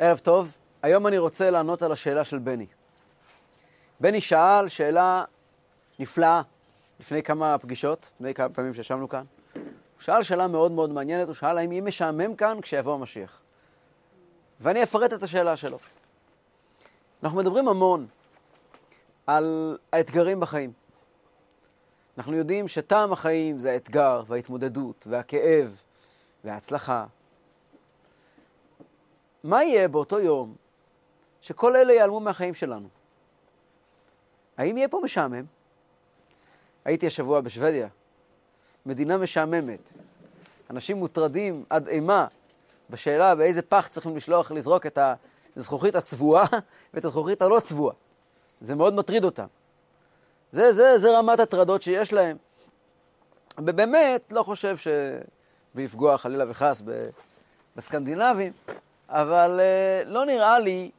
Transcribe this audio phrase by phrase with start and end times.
[0.00, 2.66] ערב טוב, היום אני רוצה לענות על השאלה של בני.
[4.00, 5.24] בני שאל שאלה
[5.98, 6.42] נפלאה
[7.00, 9.24] לפני כמה פגישות, לפני כמה פעמים שישבנו כאן.
[9.54, 9.62] הוא
[10.00, 13.40] שאל שאלה מאוד מאוד מעניינת, הוא שאל האם יהיה משעמם כאן כשיבוא המשיח.
[14.60, 15.78] ואני אפרט את השאלה שלו.
[17.22, 18.06] אנחנו מדברים המון
[19.26, 20.72] על האתגרים בחיים.
[22.18, 25.82] אנחנו יודעים שטעם החיים זה האתגר וההתמודדות והכאב
[26.44, 27.06] וההצלחה.
[29.44, 30.54] מה יהיה באותו יום
[31.40, 32.88] שכל אלה ייעלמו מהחיים שלנו?
[34.56, 35.44] האם יהיה פה משעמם?
[36.84, 37.88] הייתי השבוע בשוודיה,
[38.86, 39.80] מדינה משעממת.
[40.70, 42.26] אנשים מוטרדים עד אימה
[42.90, 44.98] בשאלה באיזה פח צריכים לשלוח, לזרוק את
[45.56, 46.46] הזכוכית הצבועה
[46.94, 47.94] ואת הזכוכית הלא צבועה.
[48.60, 49.46] זה מאוד מטריד אותם.
[50.52, 52.36] זה, זה, זה רמת הטרדות שיש להם.
[53.58, 54.88] ובאמת, לא חושב ש...
[55.74, 56.82] ולפגוע חלילה וחס
[57.76, 58.52] בסקנדינבים,
[59.08, 60.90] אבל uh, לא נראה לי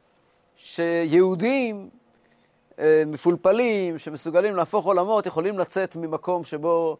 [0.56, 1.88] שיהודים
[2.76, 6.96] uh, מפולפלים, שמסוגלים להפוך עולמות, יכולים לצאת ממקום שבו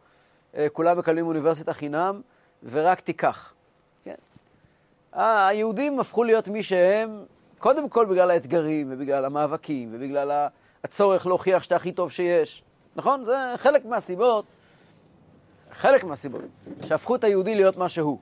[0.52, 2.20] uh, כולם מקבלים אוניברסיטה חינם,
[2.70, 3.52] ורק תיקח.
[4.04, 4.14] כן?
[5.12, 7.24] היהודים הפכו להיות מי שהם,
[7.58, 10.46] קודם כל בגלל האתגרים, ובגלל המאבקים, ובגלל
[10.84, 12.62] הצורך להוכיח שאתה הכי טוב שיש.
[12.96, 13.24] נכון?
[13.24, 14.44] זה חלק מהסיבות,
[15.72, 16.42] חלק מהסיבות,
[16.86, 18.18] שהפכו את היהודי להיות מה שהוא.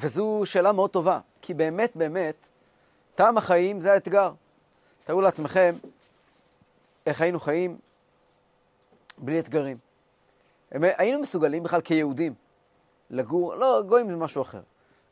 [0.00, 2.48] וזו שאלה מאוד טובה, כי באמת, באמת,
[3.14, 4.32] טעם החיים זה האתגר.
[5.04, 5.74] תארו לעצמכם
[7.06, 7.78] איך היינו חיים
[9.18, 9.78] בלי אתגרים.
[10.70, 12.34] היינו מסוגלים בכלל כיהודים
[13.10, 14.60] לגור, לא, גויים זה משהו אחר,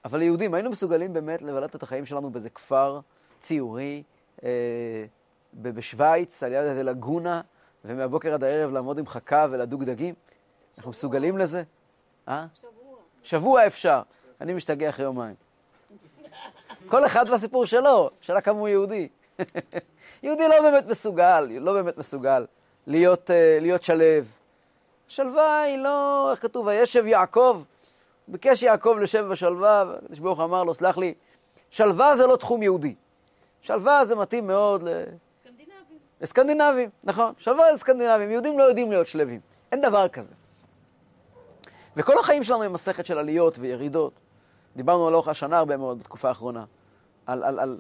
[0.05, 3.01] אבל יהודים, היינו מסוגלים באמת לבלט את החיים שלנו באיזה כפר
[3.41, 4.03] ציורי
[4.45, 5.05] אה,
[5.55, 7.41] בשוויץ, על יד איזה לגונה,
[7.85, 10.15] ומהבוקר עד הערב לעמוד עם חכה ולדוג דגים?
[10.79, 11.63] אנחנו מסוגלים לזה?
[12.29, 12.47] אה?
[12.55, 12.99] שבוע.
[13.23, 14.03] שבוע אפשר.
[14.41, 15.35] אני משתגע אחרי יומיים.
[16.89, 19.09] כל אחד והסיפור שלו, שאלה כמה הוא יהודי.
[20.23, 22.47] יהודי לא באמת מסוגל, לא באמת מסוגל
[22.87, 24.29] להיות, uh, להיות שלב.
[25.09, 27.63] שלווה היא לא, איך כתוב, וישב יעקב,
[28.29, 31.15] ביקש יעקב לשב בשלווה, והקדוש ברוך אמר לו, סלח לי,
[31.71, 32.95] שלווה זה לא תחום יהודי.
[33.61, 35.03] שלווה זה מתאים מאוד ל...
[35.45, 35.99] סקנדינבים.
[36.21, 37.33] לסקנדינבים, נכון.
[37.39, 38.31] שלווה לסקנדינבים.
[38.31, 39.41] יהודים לא יודעים להיות שלווים.
[39.73, 40.35] אין דבר כזה.
[41.97, 44.13] וכל החיים שלנו הם מסכת של עליות וירידות.
[44.77, 46.65] דיברנו על אורך השנה הרבה מאוד בתקופה האחרונה.
[47.27, 47.79] על, על, על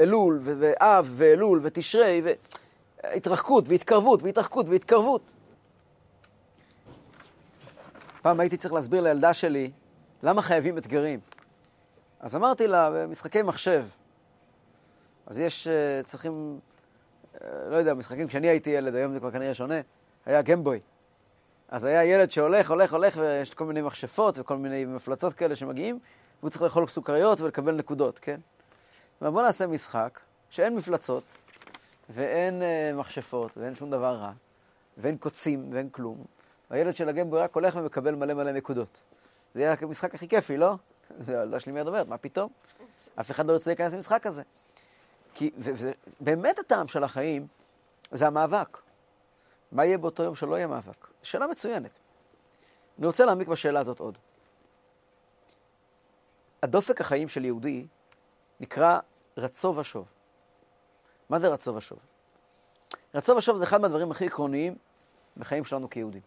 [0.00, 2.22] אלול ואב ואלול ותשרי
[3.04, 5.22] והתרחקות והתקרבות והתרחקות והתקרבות.
[8.22, 9.70] פעם הייתי צריך להסביר לילדה שלי
[10.22, 11.20] למה חייבים אתגרים.
[12.20, 13.86] אז אמרתי לה, משחקי מחשב.
[15.26, 16.58] אז יש, uh, צריכים,
[17.34, 17.38] uh,
[17.70, 19.80] לא יודע, משחקים, כשאני הייתי ילד, היום זה כבר כנראה שונה,
[20.26, 20.80] היה גמבוי.
[21.68, 25.98] אז היה ילד שהולך, הולך, הולך, ויש כל מיני מכשפות וכל מיני מפלצות כאלה שמגיעים,
[26.40, 28.40] והוא צריך לאכול סוכריות ולקבל נקודות, כן?
[29.22, 30.20] אבל בואו נעשה משחק
[30.50, 31.24] שאין מפלצות,
[32.14, 34.32] ואין uh, מכשפות, ואין שום דבר רע,
[34.98, 36.24] ואין קוצים, ואין כלום.
[36.70, 39.02] והילד של הגמבוי רק הולך ומקבל מלא מלא נקודות.
[39.54, 40.74] זה יהיה המשחק הכי כיפי, לא?
[41.18, 42.50] זה הילדה שלי מיד אומרת, מה פתאום?
[43.20, 44.42] אף אחד לא ירצה להיכנס למשחק הזה.
[45.34, 45.50] כי
[46.20, 47.46] באמת הטעם של החיים
[48.10, 48.78] זה המאבק.
[49.72, 51.06] מה יהיה באותו יום שלא יהיה מאבק?
[51.22, 51.90] שאלה מצוינת.
[52.98, 54.18] אני רוצה להעמיק בשאלה הזאת עוד.
[56.62, 57.86] הדופק החיים של יהודי
[58.60, 58.98] נקרא
[59.36, 60.06] רצו ושוב.
[61.28, 61.98] מה זה רצו ושוב?
[63.14, 64.76] רצו ושוב זה אחד מהדברים הכי עקרוניים
[65.36, 66.22] בחיים שלנו כיהודים.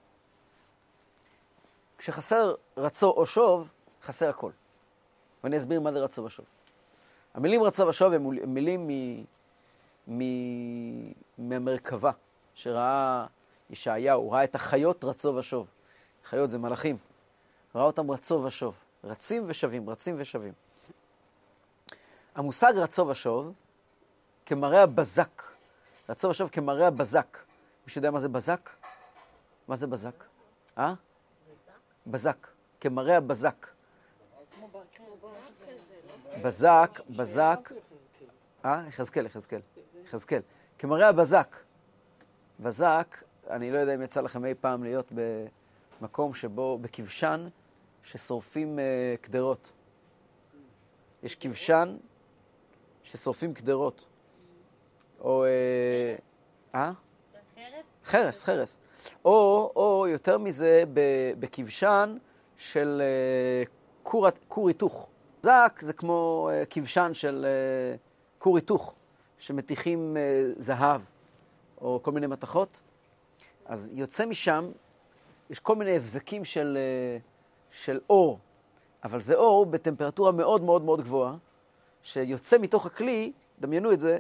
[1.98, 3.70] כשחסר רצו או שוב,
[4.04, 4.52] חסר הכל.
[5.44, 6.46] ואני אסביר מה זה רצו ושוב.
[7.34, 9.24] המילים רצו ושוב הם מילים מ...
[10.08, 10.24] מ...
[11.38, 12.12] מהמרכבה
[12.54, 13.26] שראה
[13.70, 15.68] ישעיהו, ראה את החיות רצו ושוב.
[16.26, 16.98] חיות זה מלאכים.
[17.76, 18.76] ראה אותם רצו ושוב.
[19.04, 20.54] רצים ושבים, רצים ושבים.
[22.36, 23.54] המושג רצו ושוב
[24.46, 25.44] כמראה הבזק.
[26.10, 27.38] רצו ושוב כמראה הבזק.
[27.86, 28.70] מישהו יודע מה זה בזק?
[29.68, 30.24] מה זה בזק?
[30.78, 30.94] אה?
[32.08, 32.48] בזק.
[32.80, 33.68] כמראה הבזק.
[36.42, 37.72] בזק, בזק,
[38.66, 38.84] אה?
[38.88, 39.60] יחזקאל, יחזקאל,
[40.04, 40.42] יחזקאל.
[40.80, 41.56] כמראה הבזק.
[42.60, 45.12] בזק, אני לא יודע אם יצא לכם אי פעם להיות
[46.02, 47.48] במקום שבו, בכבשן,
[48.04, 49.72] ששורפים uh, קדרות.
[51.24, 51.98] יש כבשן
[53.04, 54.06] ששורפים קדרות.
[55.20, 55.46] או...
[55.46, 56.76] אה?
[56.76, 56.92] אה?
[57.56, 57.84] חרס?
[58.06, 58.80] חרס, חרס.
[59.26, 60.84] או, או יותר מזה,
[61.40, 62.18] בכבשן
[62.58, 63.02] של
[63.66, 63.70] uh,
[64.04, 65.10] כור, כור היתוך.
[65.42, 67.46] זק זה כמו כבשן של
[68.40, 68.96] כור היתוך,
[69.38, 70.18] שמטיחים
[70.58, 71.02] זהב
[71.82, 72.82] או כל מיני מתכות.
[73.66, 74.72] אז יוצא משם,
[75.50, 76.78] יש כל מיני הבזקים של,
[77.74, 78.40] של אור.
[79.04, 81.36] אבל זה אור בטמפרטורה מאוד מאוד מאוד גבוהה,
[82.04, 84.20] שיוצא מתוך הכלי, דמיינו את זה,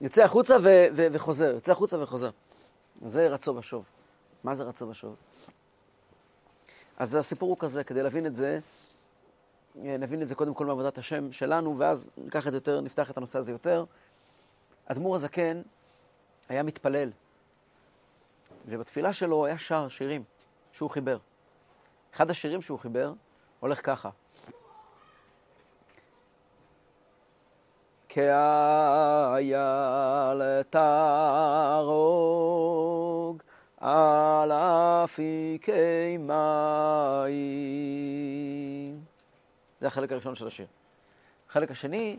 [0.00, 2.30] יוצא החוצה ו- ו- וחוזר, יוצא החוצה וחוזר.
[3.06, 3.84] זה רצו ושוב.
[4.44, 5.16] מה זה רצו ושוב?
[6.98, 8.58] אז הסיפור הוא כזה, כדי להבין את זה,
[9.74, 13.16] נבין את זה קודם כל מעבודת השם שלנו, ואז ניקח את זה יותר, נפתח את
[13.16, 13.84] הנושא הזה יותר.
[14.86, 15.62] אדמו"ר הזקן
[16.48, 17.10] היה מתפלל,
[18.66, 20.24] ובתפילה שלו היה שר שירים
[20.72, 21.18] שהוא חיבר.
[22.14, 23.12] אחד השירים שהוא חיבר
[23.60, 24.10] הולך ככה:
[28.08, 29.52] כאייל
[30.70, 32.10] תהרוג
[33.76, 36.30] על אפיקי מים.
[39.80, 40.66] זה החלק הראשון של השיר.
[41.48, 42.18] החלק השני,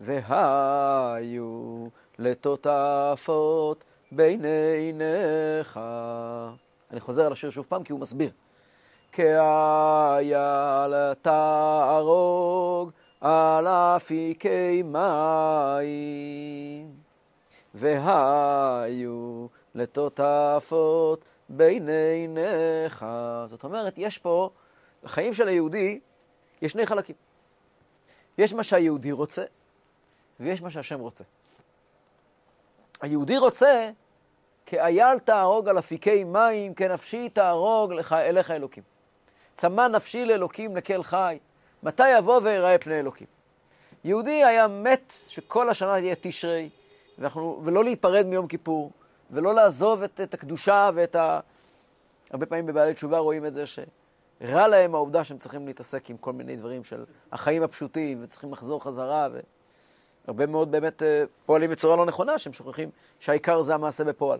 [0.00, 1.86] והיו
[2.18, 5.80] לטוטפות בין עיניך.
[6.90, 8.30] אני חוזר על השיר שוב פעם כי הוא מסביר.
[9.16, 12.90] כאייל תהרוג
[13.20, 15.86] על אפיקי מים,
[17.74, 23.06] והיו לטוטפות בין עיניך.
[23.50, 24.50] זאת אומרת, יש פה,
[25.02, 26.00] בחיים של היהודי,
[26.62, 27.16] יש שני חלקים.
[28.38, 29.44] יש מה שהיהודי רוצה,
[30.40, 31.24] ויש מה שהשם רוצה.
[33.00, 33.90] היהודי רוצה,
[34.66, 38.95] כאייל תהרוג על אפיקי מים, כנפשי תהרוג לך, אליך אלוקים.
[39.56, 41.38] צמא נפשי לאלוקים לקל חי,
[41.82, 43.26] מתי יבוא ויראה פני אלוקים?
[44.04, 46.68] יהודי היה מת שכל השנה יהיה תשרי,
[47.18, 48.90] ואנחנו, ולא להיפרד מיום כיפור,
[49.30, 51.40] ולא לעזוב את, את הקדושה ואת ה...
[52.30, 56.32] הרבה פעמים בבעלי תשובה רואים את זה שרע להם העובדה שהם צריכים להתעסק עם כל
[56.32, 59.28] מיני דברים של החיים הפשוטים, וצריכים לחזור חזרה,
[60.26, 64.38] והרבה מאוד באמת אה, פועלים בצורה לא נכונה, שהם שוכחים שהעיקר זה המעשה בפועל.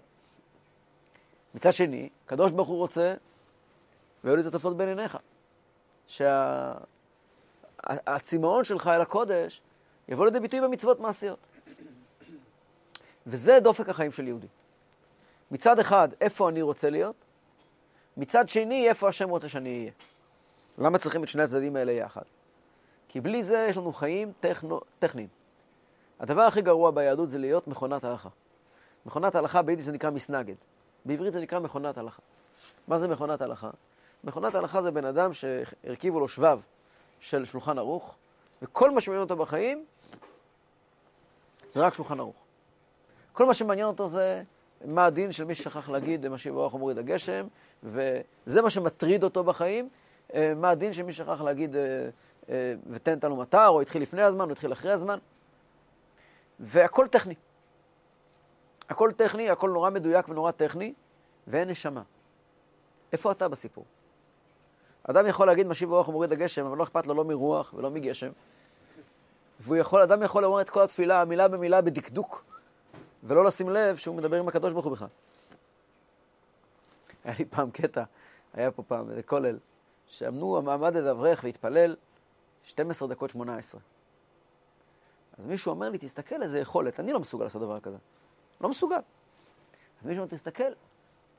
[1.54, 3.14] מצד שני, הקדוש ברוך הוא רוצה,
[4.26, 5.18] והיו לי התופעות בין עיניך.
[6.06, 6.72] שה...
[7.82, 9.60] הצמאון שלך אל הקודש
[10.08, 11.38] יבוא לידי ביטוי במצוות מעשיות.
[13.26, 14.46] וזה דופק החיים של יהודי.
[15.50, 17.14] מצד אחד, איפה אני רוצה להיות?
[18.16, 19.92] מצד שני, איפה השם רוצה שאני אהיה.
[20.78, 22.22] למה צריכים את שני הצדדים האלה יחד?
[23.08, 25.28] כי בלי זה יש לנו חיים טכנו, טכניים.
[26.20, 28.28] הדבר הכי גרוע ביהדות זה להיות מכונת הלכה.
[29.06, 30.54] מכונת הלכה ביידיש זה נקרא מסנגד.
[31.04, 32.22] בעברית זה נקרא מכונת הלכה.
[32.88, 33.70] מה זה מכונת הלכה?
[34.24, 36.60] מכונת הלכה זה בן אדם שהרכיבו לו שבב
[37.20, 38.14] של שולחן ערוך,
[38.62, 39.84] וכל מה שמעניין אותו בחיים
[41.68, 42.36] זה רק שולחן ערוך.
[43.32, 44.42] כל מה שמעניין אותו זה
[44.84, 47.46] מה הדין של מי ששכח להגיד מה שיבורך ומוריד הגשם,
[47.82, 49.88] וזה מה שמטריד אותו בחיים,
[50.34, 52.08] אה, מה הדין של מי ששכח להגיד אה,
[52.48, 55.18] אה, ותן תנו מטר, או התחיל לפני הזמן, או התחיל אחרי הזמן.
[56.60, 57.34] והכל טכני.
[58.88, 60.92] הכל טכני, הכל נורא מדויק ונורא טכני,
[61.46, 62.02] ואין נשמה.
[63.12, 63.84] איפה אתה בסיפור?
[65.10, 68.30] אדם יכול להגיד משיב רוח ומוריד הגשם, אבל לא אכפת לו לא מרוח ולא מגשם.
[69.60, 72.44] והוא יכול, אדם יכול לומר את כל התפילה, מילה במילה, בדקדוק,
[73.24, 75.08] ולא לשים לב שהוא מדבר עם הקדוש ברוך הוא בכלל.
[77.24, 78.02] היה לי פעם קטע,
[78.54, 79.58] היה פה פעם איזה כולל,
[80.08, 81.96] שעמדו המעמד את אברך והתפלל
[82.64, 83.80] 12 דקות 18.
[85.38, 87.96] אז מישהו אומר לי, תסתכל איזה יכולת, אני לא מסוגל לעשות דבר כזה.
[88.60, 88.96] לא מסוגל.
[88.96, 90.72] אז מישהו אומר, תסתכל,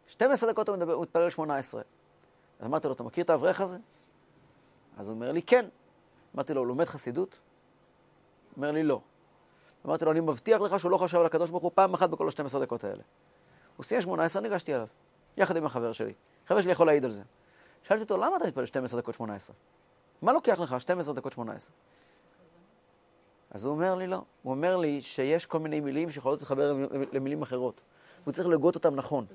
[0.08, 1.82] 12 דקות הוא מתפלל 18.
[2.60, 3.78] אז אמרתי לו, אתה מכיר את האברך הזה?
[4.98, 5.66] אז הוא אומר לי, כן.
[6.36, 7.30] אמרתי לו, הוא לומד חסידות?
[7.30, 9.02] הוא אומר לי, לא.
[9.86, 12.28] אמרתי לו, אני מבטיח לך שהוא לא חשב על הקדוש ברוך הוא פעם אחת בכל
[12.28, 13.04] ה-12 דקות האלה.
[13.78, 14.88] הוא סיים 18, ניגשתי אליו,
[15.38, 16.14] יחד עם החבר שלי.
[16.46, 17.22] החבר שלי יכול להעיד על זה.
[17.84, 19.56] שאלתי אותו, למה אתה מתפלל 12 דקות 18?
[20.22, 21.76] מה לוקח לך 12 דקות 18?
[23.52, 24.22] אז הוא אומר לי, לא.
[24.44, 26.76] הוא אומר לי שיש כל מיני מילים שיכולות להתחבר
[27.12, 27.82] למילים אחרות.
[28.26, 29.26] הוא צריך לגות אותם נכון.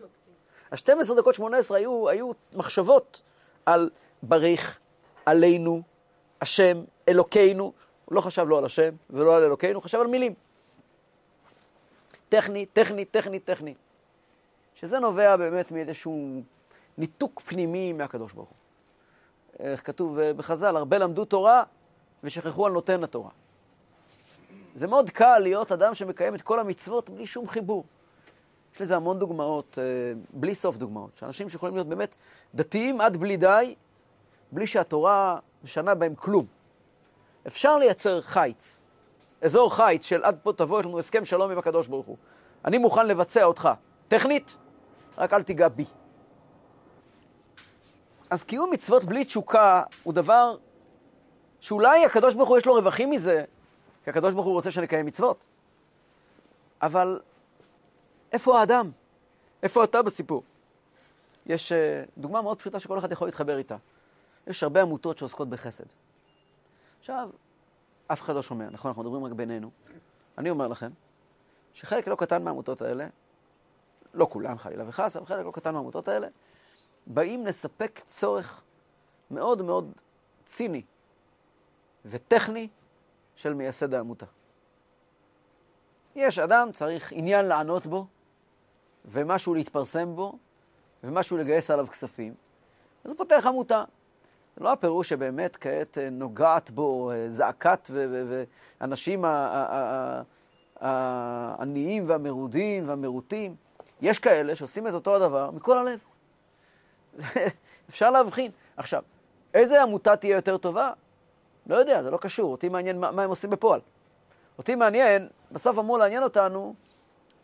[0.73, 3.23] ה-12 דקות 18 היו, היו מחשבות
[3.67, 3.91] על
[4.23, 4.79] בריך,
[5.27, 5.83] עלינו,
[6.41, 7.73] השם, אלוקינו.
[8.05, 10.35] הוא לא חשב לא על השם ולא על אלוקינו, הוא חשב על מילים.
[12.29, 13.75] טכני, טכני, טכני, טכני.
[14.75, 16.43] שזה נובע באמת מאיזשהו
[16.99, 18.57] ניתוק פנימי מהקדוש ברוך הוא.
[19.59, 21.63] איך כתוב בחז"ל, הרבה למדו תורה
[22.25, 23.31] ושכחו על נותן התורה.
[24.75, 27.85] זה מאוד קל להיות אדם שמקיים את כל המצוות בלי שום חיבור.
[28.75, 29.85] יש לזה המון דוגמאות, אה,
[30.33, 32.17] בלי סוף דוגמאות, שאנשים שיכולים להיות באמת
[32.55, 33.75] דתיים עד בלי די,
[34.53, 36.47] בלי שהתורה משנה בהם כלום.
[37.47, 38.83] אפשר לייצר חיץ,
[39.43, 42.17] אזור חיץ של עד פה תבוא, יש לנו הסכם שלום עם הקדוש ברוך הוא.
[42.65, 43.69] אני מוכן לבצע אותך,
[44.09, 44.59] טכנית,
[45.19, 45.85] רק אל תיגע בי.
[48.31, 50.57] אז קיום מצוות בלי תשוקה הוא דבר
[51.61, 53.45] שאולי הקדוש ברוך הוא יש לו רווחים מזה,
[54.05, 55.37] כי הקדוש ברוך הוא רוצה שנקיים מצוות.
[56.83, 57.21] אבל
[58.33, 58.91] איפה האדם?
[59.63, 60.43] איפה אתה בסיפור?
[61.47, 61.75] יש uh,
[62.19, 63.77] דוגמה מאוד פשוטה שכל אחד יכול להתחבר איתה.
[64.47, 65.85] יש הרבה עמותות שעוסקות בחסד.
[67.01, 67.31] עכשיו,
[68.07, 68.89] אף אחד לא שומע, נכון?
[68.89, 69.71] אנחנו מדברים רק בינינו.
[70.39, 70.91] אני אומר לכם,
[71.73, 73.07] שחלק לא קטן מהעמותות האלה,
[74.15, 76.29] לא כולם חלילה וחס, אבל חלק לא קטן מהעמותות האלה,
[77.07, 78.63] באים לספק צורך
[79.31, 79.93] מאוד מאוד
[80.45, 80.83] ציני
[82.05, 82.69] וטכני
[83.37, 84.27] של מייסד העמותה.
[86.15, 88.07] יש אדם, צריך עניין לענות בו,
[89.05, 90.39] ומשהו להתפרסם בו,
[91.05, 92.35] ומשהו לגייס עליו כספים,
[93.05, 93.85] אז הוא פותח עמותה.
[94.57, 97.91] זה לא הפירוש שבאמת כעת אה, נוגעת בו אה, זעקת
[98.81, 99.25] ואנשים
[100.81, 103.57] העניים והמרודים והמרוטים.
[104.03, 105.99] יש כאלה שעושים את אותו הדבר מכל הלב.
[107.91, 108.51] אפשר להבחין.
[108.77, 109.03] עכשיו,
[109.55, 110.93] איזה עמותה תהיה יותר טובה?
[111.67, 112.53] לא יודע, זה לא קשור.
[112.53, 113.81] אותי מעניין מה, מה הם עושים בפועל.
[114.59, 116.75] אותי מעניין, בסוף אמור לעניין אותנו,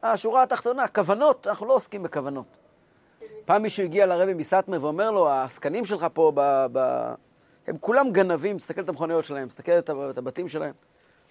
[0.03, 2.47] השורה התחתונה, כוונות, אנחנו לא עוסקים בכוונות.
[3.45, 6.79] פעם מישהו הגיע לרבי מסטמר ואומר לו, העסקנים שלך פה, ב, ב...
[7.67, 10.75] הם כולם גנבים, תסתכל את המכוניות שלהם, תסתכל את הבתים שלהם.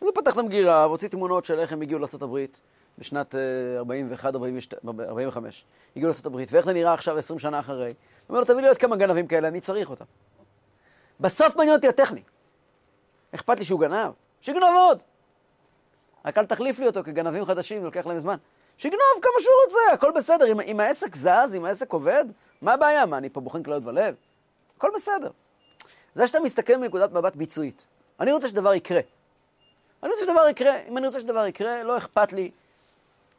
[0.01, 2.45] אז הוא פתח את המגירה והוציא תמונות של איך הם הגיעו לארה"ב
[2.97, 3.35] בשנת
[3.77, 5.65] 41, 45.
[5.95, 7.85] הגיעו לארה"ב, ואיך זה נראה עכשיו 20 שנה אחרי.
[7.85, 7.93] הוא
[8.29, 10.05] אומר לו, תביא לי עוד כמה גנבים כאלה, אני צריך אותם.
[11.19, 12.21] בסוף מעניין אותי הטכני.
[13.35, 14.11] אכפת לי שהוא גנב?
[14.41, 15.03] שיגנוב עוד!
[16.25, 18.37] רק אל תחליף לי אותו, כי גנבים חדשים, לוקח להם זמן.
[18.77, 20.51] שיגנוב כמה שהוא רוצה, הכל בסדר.
[20.51, 22.25] אם, אם העסק זז, אם העסק עובד,
[22.61, 23.05] מה הבעיה?
[23.05, 24.15] מה, אני פה בוחן כליות ולב?
[24.77, 25.29] הכל בסדר.
[26.13, 27.83] זה שאתה מסתכל מנקודת מבט ביצועית.
[28.19, 28.99] אני רוצה שדבר יקרה.
[30.03, 30.75] אני רוצה שדבר יקרה.
[30.87, 32.51] אם אני רוצה שדבר יקרה, לא אכפת לי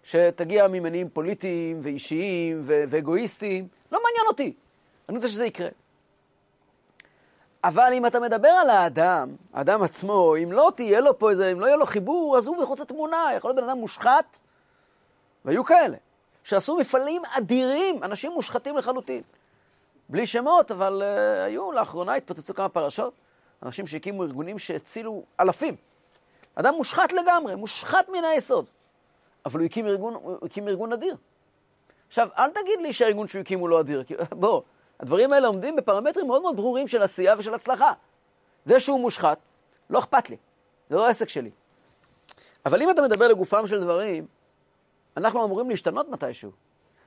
[0.05, 3.69] שתגיע ממניעים פוליטיים ואישיים ו- ואגואיסטיים.
[3.93, 4.53] לא מעניין אותי.
[5.09, 5.69] אני רוצה שזה יקרה.
[7.65, 11.61] אבל אם אתה מדבר על האדם, האדם עצמו, אם לא תהיה לו פה איזה, אם
[11.61, 13.31] לא יהיה לו חיבור, אז הוא מחוץ לתמונה.
[13.37, 14.39] יכול להיות בן אדם מושחת,
[15.45, 15.97] והיו כאלה,
[16.45, 19.23] שעשו מפעלים אדירים, אנשים מושחתים לחלוטין.
[20.09, 23.15] בלי שמות, אבל uh, היו, לאחרונה התפוצצו כמה פרשות,
[23.63, 25.77] אנשים שהקימו ארגונים שהצילו אלפים.
[26.55, 28.67] אדם מושחת לגמרי, מושחת מן היסוד.
[29.45, 31.17] אבל הוא הקים ארגון, הוא הקים ארגון אדיר.
[32.09, 34.63] עכשיו, אל תגיד לי שהארגון שהוא הקים הוא לא אדיר, בוא,
[35.01, 37.93] הדברים האלה עומדים בפרמטרים מאוד מאוד ברורים של עשייה ושל הצלחה.
[38.67, 39.39] זה שהוא מושחת,
[39.91, 40.37] לא אכפת לי,
[40.91, 41.51] זה לא עסק שלי.
[42.67, 44.27] אבל אם אתה מדבר לגופם של דברים,
[45.19, 46.51] אנחנו אמורים להשתנות מתישהו.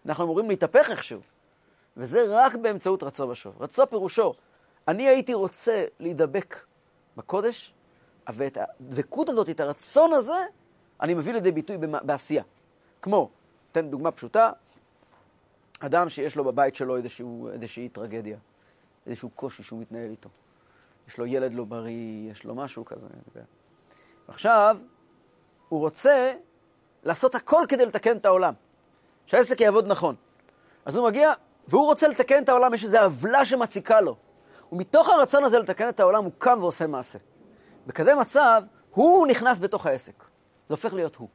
[0.05, 1.21] אנחנו אמורים להתהפך איכשהו.
[1.97, 3.61] וזה רק באמצעות רצו ושוב.
[3.61, 4.33] רצו פירושו,
[4.87, 6.65] אני הייתי רוצה להידבק
[7.17, 7.73] בקודש,
[8.29, 10.45] ואת הדבקות הזאת, את הרצון הזה,
[11.01, 12.43] אני מביא לידי ביטוי בעשייה.
[13.01, 13.29] כמו,
[13.71, 14.51] אתן דוגמה פשוטה,
[15.79, 18.37] אדם שיש לו בבית שלו איזשהו, איזושהי טרגדיה,
[19.07, 20.29] איזשהו קושי שהוא מתנהל איתו.
[21.07, 23.07] יש לו ילד לא בריא, יש לו משהו כזה.
[24.27, 24.77] עכשיו,
[25.69, 26.33] הוא רוצה
[27.03, 28.53] לעשות הכל כדי לתקן את העולם,
[29.25, 30.15] שהעסק יעבוד נכון.
[30.85, 31.31] אז הוא מגיע,
[31.67, 34.15] והוא רוצה לתקן את העולם, יש איזו עוולה שמציקה לו.
[34.71, 37.19] ומתוך הרצון הזה לתקן את העולם, הוא קם ועושה מעשה.
[37.87, 40.23] בכזה מצב, הוא נכנס בתוך העסק.
[40.69, 41.27] זה הופך להיות הוא.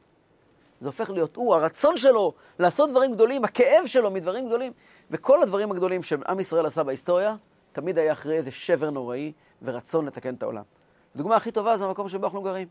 [0.79, 4.73] זה הופך להיות הוא, הרצון שלו לעשות דברים גדולים, הכאב שלו מדברים גדולים.
[5.11, 7.35] וכל הדברים הגדולים שעם ישראל עשה בהיסטוריה,
[7.71, 9.31] תמיד היה אחרי איזה שבר נוראי
[9.61, 10.63] ורצון לתקן את העולם.
[11.15, 12.67] הדוגמה הכי טובה זה המקום שבו אנחנו גרים.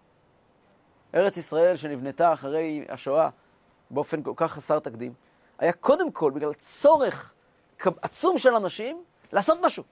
[1.16, 3.28] ארץ ישראל שנבנתה אחרי השואה
[3.90, 5.14] באופן כל כך חסר תקדים,
[5.58, 7.32] היה קודם כל בגלל צורך
[8.02, 9.82] עצום של אנשים לעשות משהו.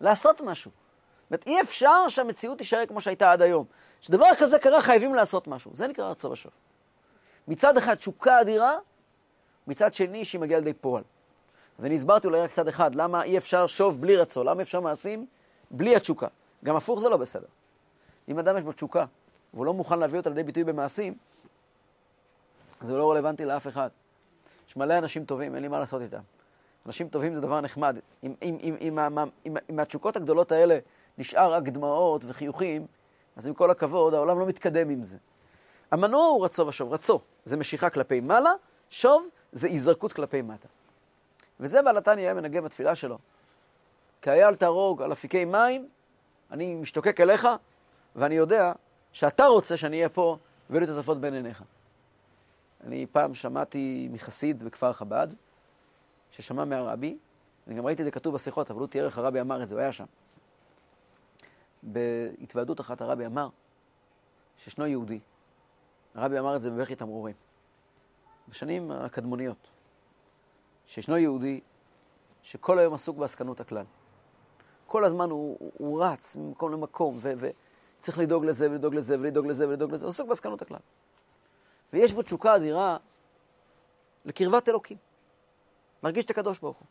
[0.00, 0.70] לעשות משהו.
[0.70, 3.64] זאת אומרת, אי אפשר שהמציאות תישאר כמו שהייתה עד היום.
[4.00, 5.70] כשדבר כזה קרה, חייבים לעשות משהו.
[5.74, 6.52] זה נקרא רצון ושוב.
[7.48, 8.76] מצד אחד תשוקה אדירה,
[9.66, 11.02] מצד שני שהיא מגיעה לידי פועל.
[11.78, 15.26] ואני הסברתי אולי רק צד אחד, למה אי אפשר שוב בלי רצון, למה אפשר מעשים
[15.70, 16.26] בלי התשוקה.
[16.64, 17.46] גם הפוך זה לא בסדר.
[18.28, 19.04] אם אדם יש בו תשוקה,
[19.54, 21.14] והוא לא מוכן להביא אותה לידי ביטוי במעשים,
[22.80, 23.88] זה לא רלוונטי לאף אחד.
[24.68, 26.20] יש מלא אנשים טובים, אין לי מה לעשות איתם.
[26.86, 27.96] אנשים טובים זה דבר נחמד.
[28.24, 30.78] אם, אם, אם, אם, אם, אם, אם מהתשוקות הגדולות האלה
[31.18, 32.86] נשאר רק דמעות וחיוכים,
[33.36, 35.16] אז עם כל הכבוד, העולם לא מתקדם עם זה.
[35.90, 36.92] המנוע הוא רצו ושוב.
[36.92, 38.52] רצו זה משיכה כלפי מעלה,
[38.90, 40.68] שוב זה היזרקות כלפי מטה.
[41.60, 43.18] וזה בעל התניא היה מנגן בתפילה שלו.
[44.22, 45.88] כי היה אל תהרוג על אפיקי מים,
[46.50, 47.48] אני משתוקק אליך,
[48.16, 48.72] ואני יודע
[49.12, 50.36] שאתה רוצה שאני אהיה פה
[50.70, 51.62] ולא תטפות בין עיניך.
[52.84, 55.28] אני פעם שמעתי מחסיד בכפר חב"ד,
[56.30, 57.18] ששמע מהרבי,
[57.66, 59.74] אני גם ראיתי את זה כתוב בשיחות, אבל הוא תיאר איך הרבי אמר את זה,
[59.74, 60.04] הוא היה שם.
[61.82, 63.48] בהתוועדות אחת הרבי אמר
[64.58, 65.20] שישנו יהודי,
[66.14, 67.34] הרבי אמר את זה בבכי תמרורים,
[68.48, 69.68] בשנים הקדמוניות,
[70.86, 71.60] שישנו יהודי
[72.42, 73.84] שכל היום עסוק בעסקנות הכלל.
[74.86, 77.18] כל הזמן הוא, הוא, רץ ממקום למקום,
[77.98, 80.78] וצריך לדאוג לזה ולדאוג לזה ולדאוג לזה ולדאוג לזה, הוא עסוק בעסקנות הכלל.
[81.92, 82.96] ויש בו תשוקה אדירה
[84.24, 84.96] לקרבת אלוקים.
[86.02, 86.86] מרגיש את הקדוש ברוך הוא.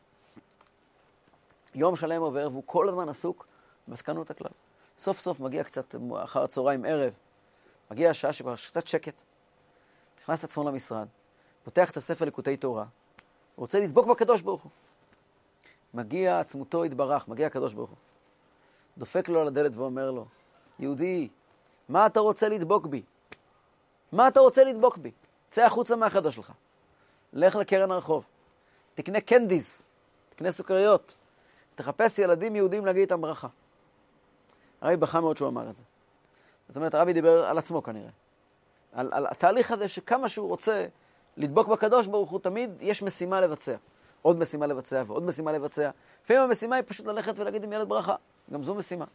[1.76, 3.48] יום שלם עובר, והוא כל הזמן עסוק
[3.88, 4.52] בעסקנות הכלל.
[4.98, 7.14] סוף סוף מגיע קצת אחר הצהריים, ערב,
[7.92, 9.22] מגיע השעה שכבר קצת שקט,
[10.22, 11.08] נכנס עצמו למשרד,
[11.64, 12.86] פותח את הספר ליקוטי תורה,
[13.56, 14.72] רוצה לדבוק בקדוש ברוך הוא.
[15.94, 17.98] מגיע עצמותו יתברך, מגיע הקדוש ברוך הוא.
[18.98, 20.26] דופק לו על הדלת ואומר לו,
[20.79, 21.27] יהודי,
[21.89, 23.01] מה אתה רוצה לדבוק בי?
[24.12, 25.12] מה אתה רוצה לדבוק בי?
[25.48, 26.51] צא החוצה מהחדר שלך.
[27.34, 28.25] לך לקרן הרחוב.
[28.96, 29.86] תקנה קנדיז,
[30.29, 31.15] תקנה סוכריות.
[31.75, 33.48] תחפש ילדים יהודים להגיד איתם ברכה.
[34.81, 35.84] הרבי בכה מאוד שהוא אמר את זה.
[36.67, 38.10] זאת אומרת, הרבי דיבר על עצמו כנראה.
[38.91, 40.86] על, על התהליך הזה שכמה שהוא רוצה
[41.38, 43.75] לדבוק בקדוש ברוך הוא, תמיד יש משימה לבצע.
[44.22, 45.89] עוד משימה לבצע ועוד משימה לבצע.
[46.24, 48.15] לפעמים המשימה היא פשוט ללכת ולהגיד עם ילד ברכה.
[48.53, 49.05] גם זו משימה.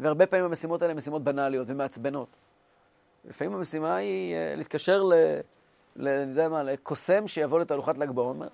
[0.00, 2.28] והרבה פעמים המשימות האלה הן משימות בנאליות ומעצבנות.
[3.24, 5.14] לפעמים המשימה היא uh, להתקשר ל...
[5.96, 6.08] ל...
[6.08, 8.48] אני יודע מה, לקוסם שיבוא לתהלוכת ל"ג בעומר.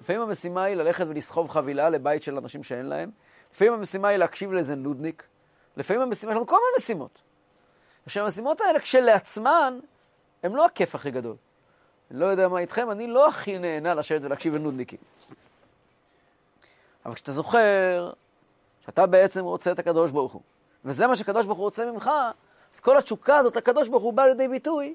[0.00, 3.10] לפעמים המשימה היא ללכת ולסחוב חבילה לבית של אנשים שאין להם.
[3.54, 5.26] לפעמים המשימה היא להקשיב לאיזה נודניק.
[5.76, 7.18] לפעמים המשימה, יש לנו כל מיני משימות.
[8.06, 9.78] עכשיו, המשימות האלה כשלעצמן,
[10.42, 11.36] הן לא הכיף הכי גדול.
[12.10, 14.98] אני לא יודע מה איתכם, אני לא הכי נהנה לשבת ולהקשיב לנודניקים.
[17.06, 18.12] אבל כשאתה זוכר
[18.86, 20.42] שאתה בעצם רוצה את הקדוש ברוך הוא,
[20.84, 22.10] וזה מה שהקדוש ברוך הוא רוצה ממך,
[22.74, 24.94] אז כל התשוקה הזאת, הקדוש ברוך הוא בא לידי ביטוי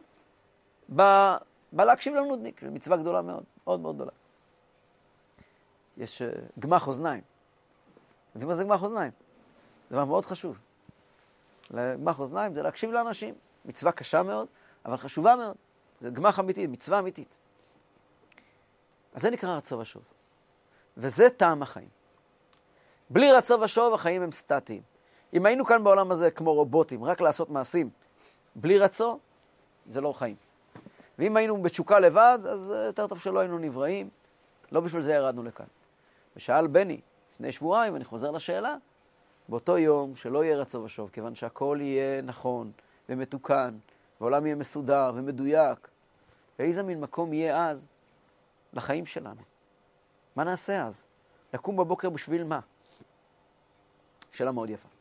[0.89, 1.37] בא,
[1.71, 4.11] בא להקשיב לנודניק, זו מצווה גדולה מאוד, מאוד מאוד גדולה.
[5.97, 6.25] יש uh,
[6.59, 7.21] גמח אוזניים.
[7.21, 9.11] אתם יודעים מה זה גמח אוזניים?
[9.91, 10.59] דבר מאוד חשוב.
[11.71, 13.35] לגמח אוזניים זה להקשיב לאנשים.
[13.65, 14.47] מצווה קשה מאוד,
[14.85, 15.55] אבל חשובה מאוד.
[15.99, 17.35] זה גמח אמיתי, מצווה אמיתית.
[19.13, 20.03] אז זה נקרא רצו ושוב.
[20.97, 21.89] וזה טעם החיים.
[23.09, 24.81] בלי רצו ושוב החיים הם סטטיים.
[25.35, 27.89] אם היינו כאן בעולם הזה כמו רובוטים, רק לעשות מעשים,
[28.55, 29.19] בלי רצו,
[29.87, 30.35] זה לא חיים.
[31.19, 34.09] ואם היינו בתשוקה לבד, אז יותר טוב שלא היינו נבראים.
[34.71, 35.65] לא בשביל זה ירדנו לכאן.
[36.35, 37.01] ושאל בני
[37.33, 38.75] לפני שבועיים, ואני חוזר לשאלה,
[39.49, 42.71] באותו יום שלא יהיה רצו ושוב, כיוון שהכל יהיה נכון
[43.09, 43.77] ומתוקן,
[44.21, 45.87] והעולם יהיה מסודר ומדויק,
[46.59, 47.87] ואיזה מין מקום יהיה אז
[48.73, 49.41] לחיים שלנו?
[50.35, 51.05] מה נעשה אז?
[51.53, 52.59] לקום בבוקר בשביל מה?
[54.31, 54.94] שאלה מאוד יפה.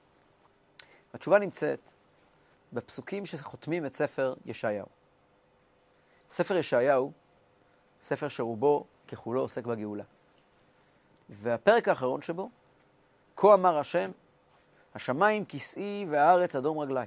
[1.14, 1.92] התשובה נמצאת
[2.72, 4.86] בפסוקים שחותמים את ספר ישעיהו.
[6.28, 7.12] ספר ישעיהו,
[8.02, 10.04] ספר שרובו ככולו עוסק בגאולה.
[11.28, 12.50] והפרק האחרון שבו,
[13.36, 14.10] כה אמר השם,
[14.94, 17.06] השמיים כסאי והארץ אדום רגלי.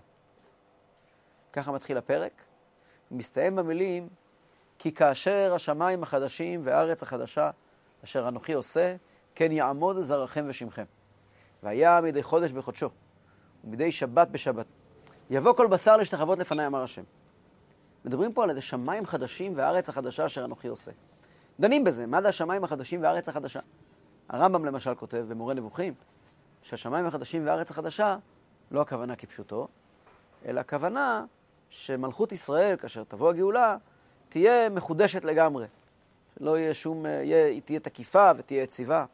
[1.54, 2.44] ככה מתחיל הפרק,
[3.12, 4.10] מסתיים במילים,
[4.80, 7.52] כי כאשר השמיים החדשים והארץ החדשה,
[8.04, 8.96] אשר אנוכי עושה,
[9.36, 10.86] כן יעמוד זרעכם ושמכם.
[11.64, 12.90] והיה מדי חודש בחודשו,
[13.68, 14.66] ומדי שבת בשבת.
[15.30, 17.04] יבוא כל בשר להשתחוות לפניי, אמר השם.
[18.06, 20.92] מדברים פה על איזה שמיים חדשים והארץ החדשה אשר אנוכי עושה.
[21.60, 23.60] דנים בזה, מה זה השמיים החדשים והארץ החדשה?
[24.30, 25.94] הרמב"ם למשל כותב במורה נבוכים,
[26.64, 28.18] שהשמיים החדשים והארץ החדשה,
[28.72, 29.68] לא הכוונה כפשוטו,
[30.46, 31.26] אלא הכוונה
[31.70, 33.78] שמלכות ישראל, כאשר תבוא הגאולה,
[34.30, 35.66] תהיה מחודשת לגמרי.
[36.40, 39.06] לא יהיה שום, יהיה, היא תהיה תקיפה ותהיה יציבה.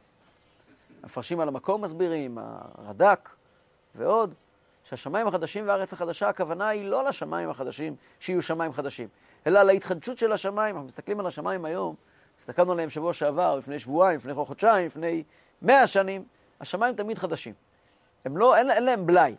[1.04, 3.30] המפרשים על המקום מסבירים, הרד"ק
[3.96, 4.34] ועוד,
[4.84, 9.08] שהשמיים החדשים והארץ החדשה, הכוונה היא לא לשמיים החדשים, שיהיו שמיים חדשים,
[9.48, 10.76] אלא להתחדשות של השמיים.
[10.76, 11.96] אנחנו מסתכלים על השמיים היום,
[12.40, 15.24] הסתכלנו עליהם שבוע שעבר, לפני שבועיים, לפני חודשיים, לפני
[15.62, 16.24] מאה שנים,
[16.62, 17.54] השמיים תמיד חדשים.
[18.26, 19.36] הם לא, אין, אין להם בלאי.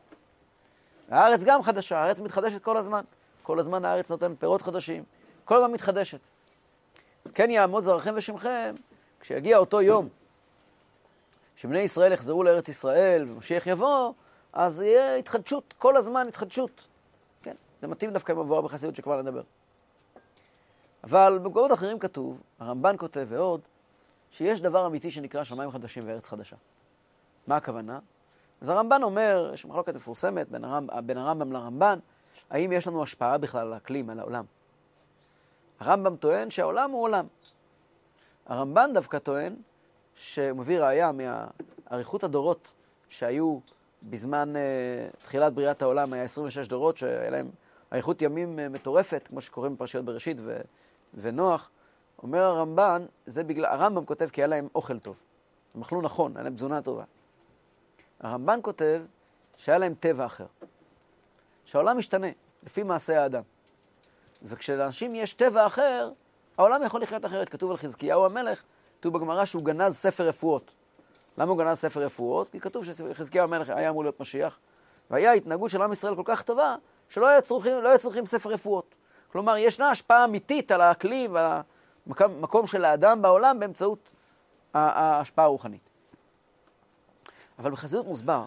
[1.08, 3.04] הארץ גם חדשה, הארץ מתחדשת כל הזמן.
[3.42, 5.04] כל הזמן הארץ נותנת פירות חדשים,
[5.44, 6.20] כל הזמן מתחדשת.
[7.24, 8.74] אז כן יעמוד זרעכם ושמכם,
[9.20, 10.08] כשיגיע אותו יום
[11.56, 14.12] שבני ישראל יחזרו לארץ ישראל ומשיח יבוא,
[14.54, 16.86] אז יהיה התחדשות, כל הזמן התחדשות.
[17.42, 19.42] כן, זה מתאים דווקא עם מבואר בחסידות שכבר נדבר.
[21.04, 23.60] אבל במקומות אחרים כתוב, הרמב"ן כותב ועוד,
[24.30, 26.56] שיש דבר אמיתי שנקרא שמיים חדשים וארץ חדשה.
[27.46, 27.98] מה הכוונה?
[28.60, 31.98] אז הרמב"ן אומר, יש מחלוקת מפורסמת בין, הרמב, בין הרמב"ם לרמב"ן,
[32.50, 34.44] האם יש לנו השפעה בכלל על האקלים, על העולם.
[35.80, 37.26] הרמב"ם טוען שהעולם הוא עולם.
[38.46, 39.54] הרמב"ן דווקא טוען,
[40.16, 42.72] שהוא מביא ראייה מאריכות הדורות
[43.08, 43.58] שהיו
[44.10, 47.50] בזמן uh, תחילת בריאת העולם, היה 26 דורות שהיה להם
[47.92, 50.60] אריכות ימים uh, מטורפת, כמו שקוראים בפרשיות בראשית ו,
[51.14, 51.70] ונוח.
[52.22, 55.16] אומר הרמב"ן, זה בגלל, הרמב"ם כותב כי היה להם אוכל טוב.
[55.74, 57.04] הם אכלו נכון, היה להם תזונה טובה.
[58.20, 59.02] הרמב"ן כותב
[59.56, 60.46] שהיה להם טבע אחר.
[61.64, 62.26] שהעולם משתנה
[62.62, 63.42] לפי מעשה האדם.
[64.42, 66.10] וכשלאנשים יש טבע אחר,
[66.58, 67.48] העולם יכול לחיות אחרת.
[67.48, 68.62] כתוב על חזקיהו המלך,
[69.00, 70.74] כתוב בגמרא שהוא גנז ספר רפואות.
[71.38, 72.48] למה הוא גנז ספר רפואות?
[72.50, 74.58] כי כתוב שחזקיהו המלך היה אמור להיות משיח,
[75.10, 76.76] והיה התנהגות של עם ישראל כל כך טובה,
[77.08, 78.94] שלא היה צריכים, לא היה צריכים ספר רפואות.
[79.32, 81.62] כלומר, ישנה השפעה אמיתית על האקלים ועל
[82.06, 83.98] המקום של האדם בעולם באמצעות
[84.74, 85.88] ההשפעה הרוחנית.
[87.58, 88.44] אבל בחסידות מוסבר,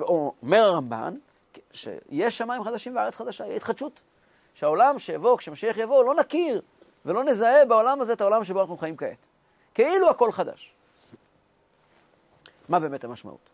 [0.00, 1.16] או אומר הרמב"ן,
[1.72, 4.00] שיש שמיים חדשים וארץ חדשה, יהיה התחדשות.
[4.54, 6.62] שהעולם שיבוא, כשמשיח יבוא, לא נכיר
[7.04, 9.16] ולא נזהה בעולם הזה את העולם שבו אנחנו חיים כעת.
[9.74, 10.74] כאילו הכל חדש.
[12.70, 13.48] מה באמת המשמעות?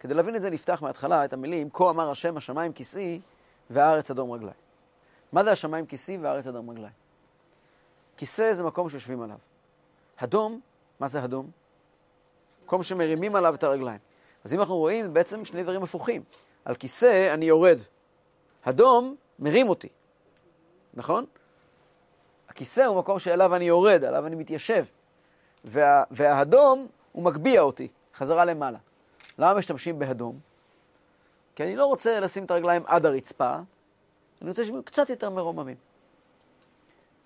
[0.00, 3.20] כדי להבין את זה נפתח מההתחלה את המילים, כה אמר השם השמיים כיסאי
[3.70, 4.50] והארץ אדום רגלי.
[5.32, 6.88] מה זה השמיים כיסאי והארץ אדום רגלי?
[8.16, 9.36] כיסא זה מקום שיושבים עליו.
[10.18, 10.60] הדום,
[11.00, 11.50] מה זה הדום?
[12.64, 13.98] מקום שמרימים עליו את הרגליים.
[14.44, 16.22] אז אם אנחנו רואים, בעצם שני דברים הפוכים.
[16.64, 17.78] על כיסא אני יורד.
[18.64, 19.88] הדום מרים אותי,
[20.94, 21.24] נכון?
[22.48, 24.84] הכיסא הוא מקום שאליו אני יורד, עליו אני מתיישב.
[25.64, 27.88] וה, והאדום הוא מגביה אותי,
[28.18, 28.78] חזרה למעלה.
[29.38, 30.38] למה משתמשים באדום?
[31.54, 33.56] כי אני לא רוצה לשים את הרגליים עד הרצפה,
[34.42, 35.76] אני רוצה שהם קצת יותר מרוממים.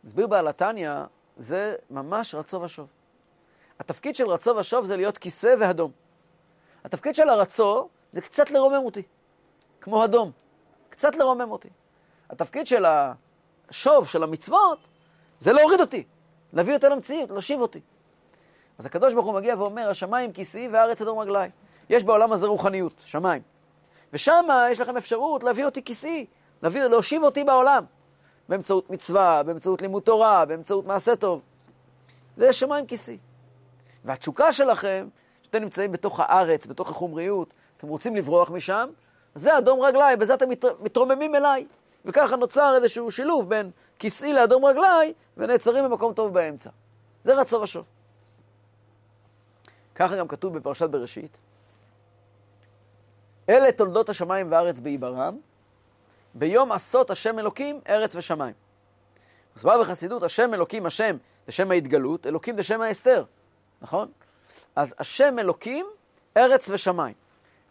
[0.05, 0.93] מסביר בעל התניא,
[1.37, 2.87] זה ממש רצו ושוב.
[3.79, 5.91] התפקיד של רצו ושוב זה להיות כיסא ואדום.
[6.85, 9.03] התפקיד של הרצו זה קצת לרומם אותי,
[9.81, 10.31] כמו אדום,
[10.91, 11.69] קצת לרומם אותי.
[12.31, 14.79] התפקיד של השוב, של המצוות,
[15.39, 16.05] זה להוריד אותי,
[16.53, 17.81] להביא אותה למציאות, להושיב אותי.
[18.83, 21.51] אז הקדוש ברוך הוא מגיע ואומר, השמיים כיסאי והארץ אדום רגליי.
[21.91, 23.43] יש בעולם הזה רוחניות, שמיים.
[24.13, 26.27] ושם יש לכם אפשרות להביא אותי כיסאי,
[26.63, 27.85] להביא, להושיב אותי בעולם.
[28.49, 31.41] באמצעות מצווה, באמצעות לימוד תורה, באמצעות מעשה טוב.
[32.37, 33.19] זה שמיים כיסאי.
[34.05, 35.09] והתשוקה שלכם,
[35.43, 38.89] שאתם נמצאים בתוך הארץ, בתוך החומריות, אתם רוצים לברוח משם,
[39.35, 40.49] זה אדום רגליי, בזה אתם
[40.81, 41.67] מתרוממים אליי.
[42.05, 46.71] וככה נוצר איזשהו שילוב בין כיסאי לאדום רגליי, ונעצרים במקום טוב באמצע.
[47.23, 47.85] זה רצו ושוב.
[49.95, 51.39] ככה גם כתוב בפרשת בראשית,
[53.49, 55.39] אלה תולדות השמיים והארץ בעיברם,
[56.35, 58.55] ביום עשות השם אלוקים ארץ ושמיים.
[59.57, 63.25] מסבר בחסידות, השם אלוקים, השם זה שם ההתגלות, אלוקים זה שם ההסתר,
[63.83, 64.11] נכון?
[64.77, 65.87] אז השם אלוקים,
[66.37, 67.15] ארץ ושמיים.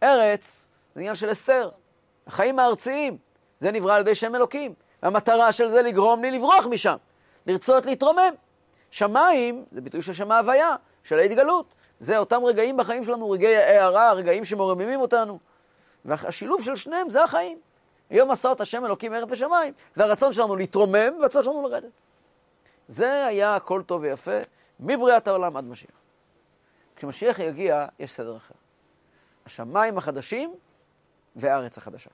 [0.03, 1.69] ארץ זה עניין של הסתר.
[2.27, 3.17] החיים הארציים,
[3.59, 4.73] זה נברא על ידי שם אלוקים.
[5.03, 6.95] והמטרה של זה לגרום לי לברוח משם,
[7.45, 8.33] לרצות להתרומם.
[8.91, 11.65] שמיים זה ביטוי של שם ההוויה, של ההתגלות.
[12.01, 15.39] זה אותם רגעים בחיים שלנו, רגעי הערה, רגעים שמרוממים אותנו.
[16.05, 17.59] והשילוב של שניהם זה החיים.
[18.09, 21.91] היום מסרת השם אלוקים ארץ ושמיים, והרצון שלנו להתרומם והרצון שלנו לרדת.
[22.87, 24.39] זה היה הכל טוב ויפה
[24.79, 25.91] מבריאת העולם עד משיח.
[26.95, 28.55] כשמשיח יגיע, יש סדר אחר.
[29.45, 30.55] השמיים החדשים
[31.35, 32.09] והארץ החדשה.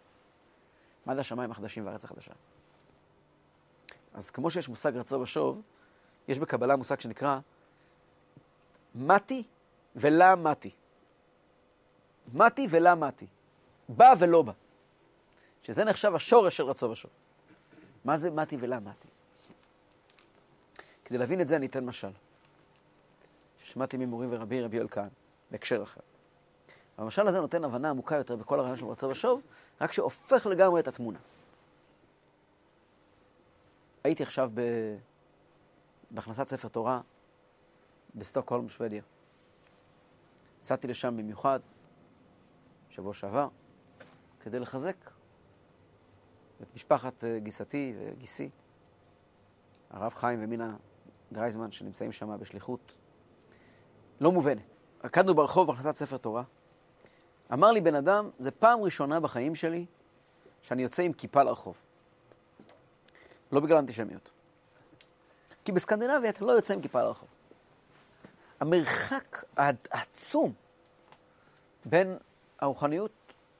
[1.05, 2.33] מה זה השמיים החדשים והארץ החדשה?
[4.13, 5.61] אז כמו שיש מושג רצו ושוב,
[6.27, 7.39] יש בקבלה מושג שנקרא
[8.95, 9.43] מתי
[9.97, 10.71] ולה מתי.
[12.33, 13.27] מתי ולה מתי.
[13.89, 14.51] בא ולא בא.
[15.63, 17.11] שזה נחשב השורש של רצו ושוב.
[18.05, 19.07] מה זה מתי ולה מתי?
[21.05, 22.11] כדי להבין את זה אני אתן משל.
[23.63, 25.09] ששמעתי ממורים ורבי רבי כהן,
[25.51, 26.01] בהקשר אחר.
[26.97, 29.41] המשל הזה נותן הבנה עמוקה יותר בכל הרעיון של רצו ושוב,
[29.81, 31.19] רק שהופך לגמרי את התמונה.
[34.03, 34.61] הייתי עכשיו ב...
[36.11, 37.01] בהכנסת ספר תורה
[38.15, 39.01] בסטוקהולם, שוודיה.
[40.67, 41.59] נסעתי לשם במיוחד,
[42.89, 43.47] שבוע שעבר,
[44.39, 44.95] כדי לחזק
[46.61, 48.49] את משפחת אה, גיסתי וגיסי,
[49.89, 50.75] הרב חיים ומינה
[51.33, 52.97] גרייזמן, שנמצאים שם בשליחות
[54.19, 54.61] לא מובנת.
[55.03, 56.43] רקדנו ברחוב בהכנסת ספר תורה.
[57.53, 59.85] אמר לי בן אדם, זה פעם ראשונה בחיים שלי
[60.61, 61.75] שאני יוצא עם כיפה לרחוב.
[63.51, 64.31] לא בגלל אנטישמיות.
[65.65, 67.29] כי בסקנדינביה אתה לא יוצא עם כיפה לרחוב.
[68.59, 69.43] המרחק
[69.91, 70.53] העצום
[71.85, 72.17] בין
[72.59, 73.11] הרוחניות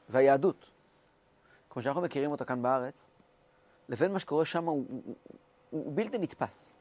[0.09, 0.65] והיהדות,
[1.69, 3.11] כמו שאנחנו מכירים אותה כאן בארץ,
[3.89, 5.15] לבין מה שקורה שם הוא, הוא,
[5.69, 6.73] הוא, בלתי נתפס.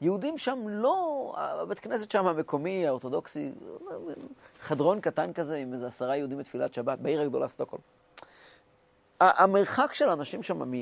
[0.00, 3.52] יהודים שם לא, הבית כנסת שם המקומי, האורתודוקסי,
[4.60, 7.82] חדרון קטן כזה עם איזה עשרה יהודים בתפילת שבת, בעיר הגדולה סטוקהולם.
[9.20, 10.72] המרחק של האנשים שם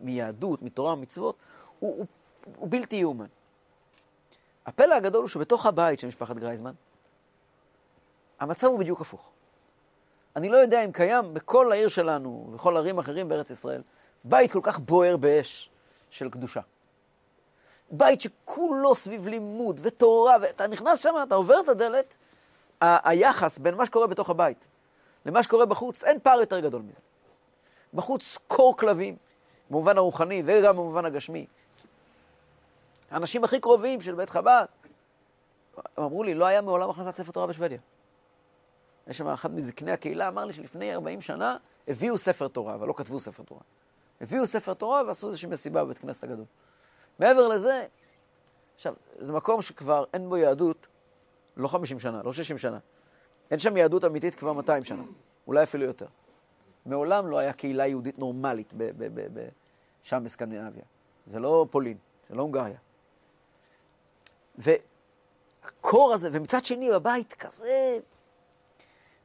[0.00, 1.36] מיהדות, מתורה, מצוות,
[1.78, 2.06] הוא, הוא,
[2.56, 3.26] הוא בלתי יאומן.
[4.66, 6.72] הפלא הגדול הוא שבתוך הבית של משפחת גרייזמן,
[8.40, 9.30] המצב הוא בדיוק הפוך.
[10.36, 13.82] אני לא יודע אם קיים בכל העיר שלנו, ובכל ערים אחרים בארץ ישראל,
[14.24, 15.70] בית כל כך בוער באש
[16.10, 16.60] של קדושה.
[17.90, 22.16] בית שכולו סביב לימוד ותורה, ואתה נכנס שם, אתה עובר את הדלת,
[22.80, 24.64] ה- היחס בין מה שקורה בתוך הבית
[25.26, 27.00] למה שקורה בחוץ, אין פער יותר גדול מזה.
[27.94, 29.16] בחוץ קור כלבים,
[29.70, 31.46] במובן הרוחני וגם במובן הגשמי.
[33.10, 34.66] האנשים הכי קרובים של בית חב"ד,
[35.98, 37.78] אמרו לי, לא היה מעולם הכנסת ספר תורה בשוודיה.
[39.06, 41.56] יש שם אחד מזקני הקהילה, אמר לי שלפני 40 שנה
[41.88, 43.60] הביאו ספר תורה, אבל לא כתבו ספר תורה.
[44.20, 46.44] הביאו ספר תורה ועשו איזושהי מסיבה בבית כנסת הגדול.
[47.18, 47.86] מעבר לזה,
[48.74, 50.86] עכשיו, זה מקום שכבר אין בו יהדות
[51.56, 52.78] לא 50 שנה, לא 60 שנה,
[53.50, 55.02] אין שם יהדות אמיתית כבר 200 שנה,
[55.46, 56.06] אולי אפילו יותר.
[56.86, 59.48] מעולם לא היה קהילה יהודית נורמלית ב- ב- ב- ב-
[60.02, 60.84] שם בסקנדינביה.
[61.26, 61.96] זה לא פולין,
[62.28, 62.78] זה לא הונגריה.
[64.58, 67.98] והקור הזה, ומצד שני בבית כזה,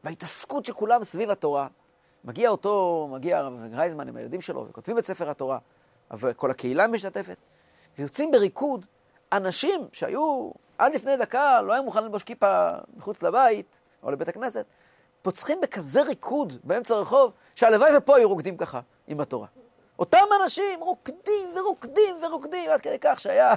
[0.03, 1.67] וההתעסקות של כולם סביב התורה,
[2.23, 5.57] מגיע אותו, מגיע הרב גרייזמן עם הילדים שלו, וכותבים את ספר התורה,
[6.13, 7.37] וכל הקהילה משתתפת,
[7.97, 8.85] ויוצאים בריקוד
[9.31, 14.65] אנשים שהיו עד לפני דקה, לא היו מוכנים ללבוש כיפה מחוץ לבית או לבית הכנסת,
[15.21, 19.47] פוצחים בכזה ריקוד באמצע הרחוב, שהלוואי ופה היו רוקדים ככה עם התורה.
[20.01, 23.53] אותם אנשים רוקדים ורוקדים ורוקדים, עד כדי כך שהיה,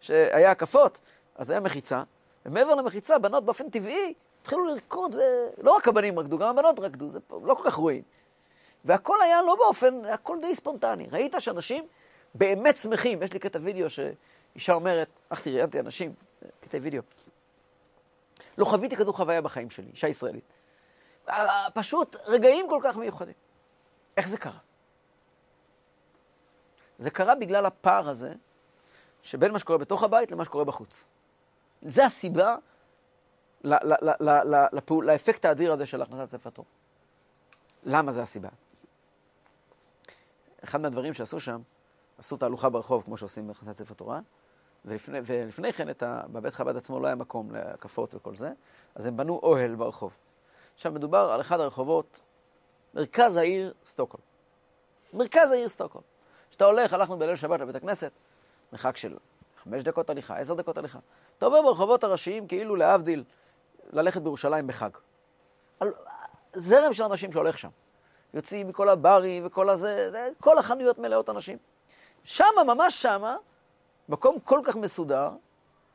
[0.00, 1.00] שהיה הקפות,
[1.34, 2.02] אז היה מחיצה,
[2.46, 5.16] ומעבר למחיצה, בנות באופן טבעי התחילו לרקוד,
[5.58, 8.02] ולא רק הבנים רקדו, גם הבנות רקדו, זה לא כל כך רואים.
[8.84, 11.06] והכל היה לא באופן, הכל די ספונטני.
[11.12, 11.84] ראית שאנשים
[12.34, 13.22] באמת שמחים.
[13.22, 16.14] יש לי קטע וידאו שאישה אומרת, אך תראי, ראיינתי אנשים,
[16.60, 17.02] קטעי וידאו.
[18.58, 20.44] לא חוויתי כזו חוויה בחיים שלי, אישה ישראלית.
[21.28, 23.34] אה, פשוט רגעים כל כך מיוחדים.
[24.16, 24.58] איך זה קרה?
[26.98, 28.34] זה קרה בגלל הפער הזה
[29.22, 31.10] שבין מה שקורה בתוך הבית למה שקורה בחוץ.
[31.82, 32.56] זה הסיבה
[34.90, 36.68] לאפקט האדיר הזה של הכנסת ספר תורה.
[37.84, 38.48] למה זה הסיבה?
[40.64, 41.60] אחד מהדברים שעשו שם,
[42.18, 44.20] עשו תהלוכה ברחוב, כמו שעושים בהכנסת ספר תורה,
[44.84, 48.52] ולפני, ולפני כן, ה, בבית חב"ד עצמו לא היה מקום להקפות וכל זה,
[48.94, 50.12] אז הם בנו אוהל ברחוב.
[50.74, 52.20] עכשיו מדובר על אחד הרחובות,
[52.94, 54.24] מרכז העיר סטוקהולם.
[55.12, 56.11] מרכז העיר סטוקהולם.
[56.52, 58.10] כשאתה הולך, הלכנו בליל שבת לבית הכנסת,
[58.72, 59.16] מרחק של
[59.64, 60.98] חמש דקות הליכה, עשר דקות הליכה.
[61.38, 63.24] אתה עובר ברחובות הראשיים כאילו להבדיל
[63.92, 64.90] ללכת בירושלים בחג.
[65.80, 65.92] על
[66.52, 67.68] זרם של אנשים שהולך שם.
[68.34, 70.10] יוצאים מכל הברים וכל הזה,
[70.40, 71.58] כל החנויות מלאות אנשים.
[72.24, 73.36] שמה, ממש שמה,
[74.08, 75.30] מקום כל כך מסודר,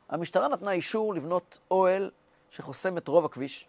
[0.08, 2.10] המשטרה נתנה אישור לבנות אוהל
[2.50, 3.68] שחוסם את רוב הכביש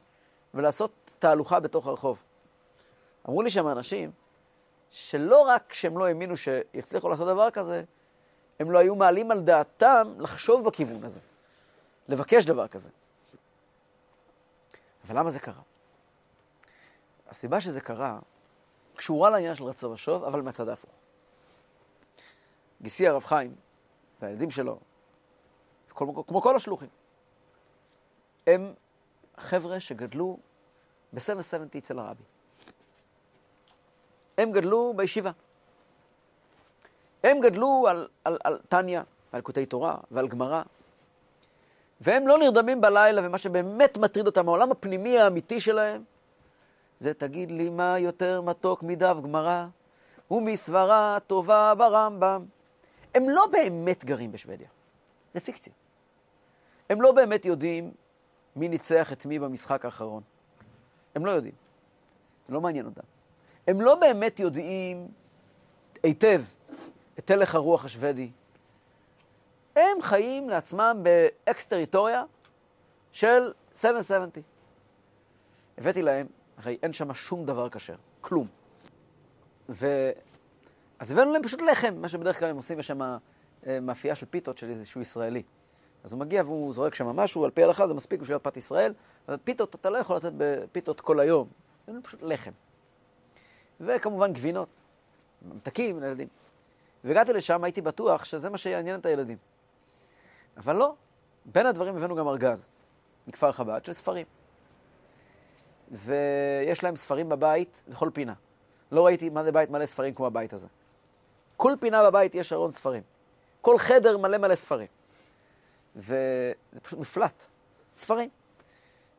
[0.54, 2.18] ולעשות תהלוכה בתוך הרחוב.
[3.28, 4.12] אמרו לי שם אנשים
[4.92, 7.84] שלא רק שהם לא האמינו שיצליחו לעשות דבר כזה,
[8.60, 11.20] הם לא היו מעלים על דעתם לחשוב בכיוון הזה,
[12.08, 12.90] לבקש דבר כזה.
[15.08, 15.62] אבל למה זה קרה?
[17.28, 18.20] הסיבה שזה קרה
[18.96, 20.90] קשורה לעניין של רצו ושוב, אבל מהצד ההפוך.
[22.82, 23.56] גיסי הרב חיים
[24.22, 24.80] והילדים שלו,
[25.90, 26.90] כמו, כמו כל השלוחים,
[28.48, 28.74] הם
[29.38, 30.38] חבר'ה שגדלו
[31.14, 32.24] ב-770 אצל הרבי.
[34.40, 35.32] הם גדלו בישיבה.
[37.24, 40.62] הם גדלו על, על, על טניה, על קוטעי תורה ועל גמרא,
[42.02, 46.04] והם לא נרדמים בלילה, ומה שבאמת מטריד אותם, העולם הפנימי האמיתי שלהם,
[47.00, 49.66] זה תגיד לי מה יותר מתוק מדף גמרא
[50.32, 52.46] ומסברה טובה ברמב"ם.
[53.16, 54.68] הם לא באמת גרים בשוודיה,
[55.34, 55.74] זה פיקציה.
[56.90, 57.92] הם לא באמת יודעים
[58.56, 60.24] מי ניצח את מי במשחק האחרון.
[61.16, 61.54] הם לא יודעים.
[62.48, 63.19] זה לא מעניין אותם.
[63.70, 65.08] הם לא באמת יודעים
[66.04, 66.42] היטב
[67.20, 68.30] את הלך הרוח השוודי.
[69.76, 72.24] הם חיים לעצמם באקס-טריטוריה
[73.12, 74.44] של 770.
[75.78, 76.28] הבאתי להם,
[76.58, 78.48] הרי אין שם שום דבר כשר, כלום.
[79.70, 80.12] ו...
[81.00, 84.26] אז הבאנו להם פשוט לחם, מה שבדרך כלל הם עושים, יש שם אה, מאפייה של
[84.26, 85.44] פיתות של איזשהו ישראלי.
[86.04, 88.94] אז הוא מגיע והוא זורק שם משהו, על פי ההלכה זה מספיק בשביל פת ישראל,
[89.28, 91.48] אבל פיתות, אתה לא יכול לתת בפיתות כל היום,
[91.88, 92.52] זה פשוט לחם.
[93.82, 94.70] וכמובן גבינות,
[95.42, 96.28] ממתקים לילדים.
[97.04, 99.38] והגעתי לשם, הייתי בטוח שזה מה שיעניין את הילדים.
[100.58, 100.94] אבל לא,
[101.46, 102.68] בין הדברים הבאנו גם ארגז
[103.28, 104.26] מכפר חב"ד של ספרים.
[105.92, 108.34] ויש להם ספרים בבית לכל פינה.
[108.92, 110.68] לא ראיתי מה זה בית מלא ספרים כמו הבית הזה.
[111.58, 113.04] כל פינה בבית יש ארון ספרים.
[113.62, 114.88] כל חדר מלא מלא ספרים.
[115.96, 117.46] וזה פשוט מפלט.
[117.96, 118.30] ספרים.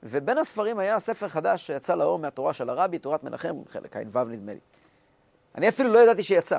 [0.02, 4.52] ובין הספרים היה ספר חדש שיצא לאור מהתורה של הרבי, תורת מנחם, חלק ע"ו נדמה
[4.52, 4.60] לי.
[5.54, 6.58] אני אפילו לא ידעתי שיצא.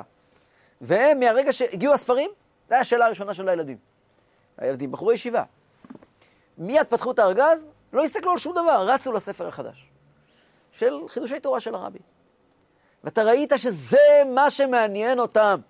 [0.80, 3.76] והם, מהרגע שהגיעו הספרים, זו הייתה השאלה הראשונה של הילדים.
[4.58, 5.42] הילדים, בחורי ישיבה.
[6.58, 9.88] מיד פתחו את הארגז, לא הסתכלו על שום דבר, רצו לספר החדש.
[10.72, 11.98] של חידושי תורה של הרבי.
[13.04, 15.60] ואתה ראית שזה מה שמעניין אותם.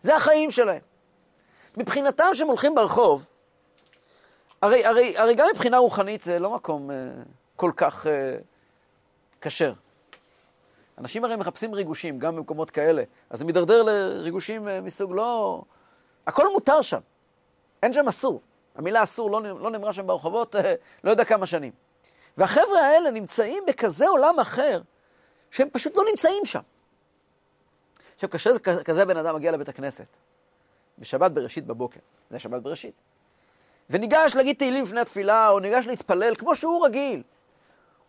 [0.00, 0.82] זה החיים שלהם.
[1.76, 3.24] מבחינתם שהם הולכים ברחוב,
[4.62, 6.94] הרי, הרי, הרי גם מבחינה רוחנית זה לא מקום uh,
[7.56, 8.08] כל כך uh,
[9.40, 9.72] כשר.
[10.98, 13.02] אנשים הרי מחפשים ריגושים, גם במקומות כאלה.
[13.30, 15.62] אז זה מידרדר לריגושים uh, מסוג לא...
[16.26, 17.00] הכל מותר שם.
[17.82, 18.40] אין שם אסור.
[18.74, 20.58] המילה אסור לא, לא נאמרה שם ברחובות uh,
[21.04, 21.72] לא יודע כמה שנים.
[22.36, 24.80] והחבר'ה האלה נמצאים בכזה עולם אחר,
[25.50, 26.60] שהם פשוט לא נמצאים שם.
[28.14, 30.06] עכשיו, כאשר כזה בן אדם מגיע לבית הכנסת,
[30.98, 32.94] בשבת בראשית בבוקר, זה שבת בראשית,
[33.90, 37.22] וניגש להגיד תהילים לפני התפילה, או ניגש להתפלל כמו שהוא רגיל,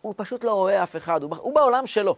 [0.00, 2.16] הוא פשוט לא רואה אף אחד, הוא, הוא בעולם שלו.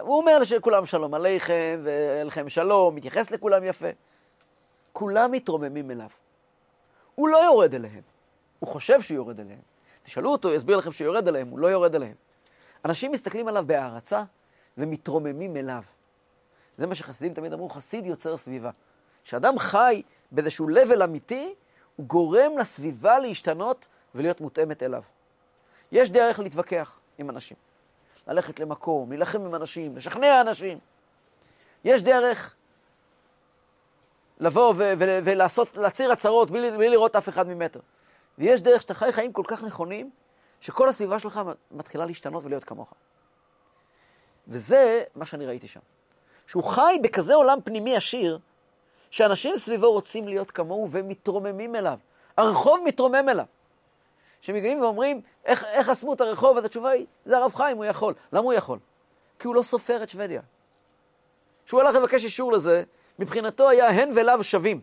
[0.00, 3.88] הוא אומר לכולם שלום עליכם, ואליכם שלום, מתייחס לכולם יפה.
[4.92, 6.08] כולם מתרוממים אליו.
[7.14, 8.02] הוא לא יורד אליהם,
[8.58, 9.60] הוא חושב שהוא יורד אליהם.
[10.02, 12.14] תשאלו אותו, הוא יסביר לכם שהוא יורד אליהם, הוא לא יורד אליהם.
[12.84, 14.22] אנשים מסתכלים עליו בהערצה
[14.78, 15.82] ומתרוממים אליו.
[16.76, 18.70] זה מה שחסידים תמיד אמרו, חסיד יוצר סביבה.
[19.24, 21.54] כשאדם חי באיזשהו level אמיתי,
[21.98, 25.02] גורם לסביבה להשתנות ולהיות מותאמת אליו.
[25.92, 27.56] יש דרך להתווכח עם אנשים.
[28.26, 30.78] ללכת למקום, להילחם עם אנשים, לשכנע אנשים.
[31.84, 32.54] יש דרך
[34.40, 37.80] לבוא ו- ו- ולעשות, להצהיר הצהרות בלי, בלי לראות אף אחד ממטר.
[38.38, 40.10] ויש דרך שאתה חי חיים כל כך נכונים,
[40.60, 42.94] שכל הסביבה שלך מתחילה להשתנות ולהיות כמוך.
[44.48, 45.80] וזה מה שאני ראיתי שם.
[46.46, 48.38] שהוא חי בכזה עולם פנימי עשיר,
[49.12, 51.98] שאנשים סביבו רוצים להיות כמוהו ומתרוממים אליו.
[52.36, 53.44] הרחוב מתרומם אליו.
[54.40, 56.58] שמגיעים ואומרים, איך, איך חסמו את הרחוב?
[56.58, 58.14] אז התשובה היא, זה הרב חיים, הוא יכול.
[58.32, 58.78] למה הוא יכול?
[59.38, 60.40] כי הוא לא סופר את שוודיה.
[61.66, 62.82] כשהוא הלך לבקש אישור לזה,
[63.18, 64.80] מבחינתו היה הן ולאו שווים.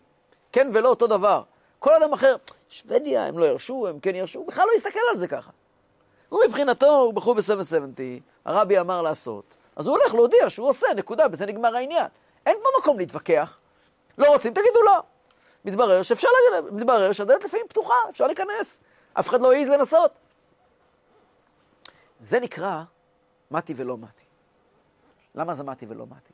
[0.51, 1.43] כן ולא אותו דבר.
[1.79, 2.35] כל אדם אחר,
[2.69, 5.51] שוודיה, הם לא ירשו, הם כן ירשו, בכלל לא יסתכל על זה ככה.
[6.29, 9.43] הוא מבחינתו, הוא בחור ב-770, הרבי אמר לעשות,
[9.75, 12.07] אז הוא הולך להודיע שהוא עושה, נקודה, בזה נגמר העניין.
[12.45, 13.57] אין פה מקום להתווכח.
[14.19, 15.03] לא רוצים, תגידו לא.
[15.65, 18.79] מתברר שאפשר, להגיד, מתברר שהדלת לפעמים פתוחה, אפשר להיכנס.
[19.13, 20.11] אף אחד לא העז לנסות.
[22.19, 22.83] זה נקרא
[23.51, 24.23] מתי ולא מתי.
[25.35, 26.33] למה זה מתי ולא מתי?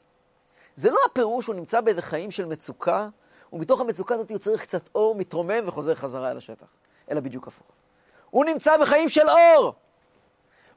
[0.76, 3.08] זה לא הפירוש שהוא נמצא באיזה חיים של מצוקה,
[3.54, 6.68] ומתוך המצוקה הזאת הוא צריך קצת אור, מתרומם וחוזר חזרה אל השטח.
[7.12, 7.68] אלא בדיוק הפוך.
[8.30, 9.74] הוא נמצא בחיים של אור!